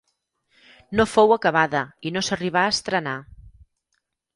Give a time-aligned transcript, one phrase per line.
[1.01, 3.19] No fou acabada i no s'arribà a estrenar.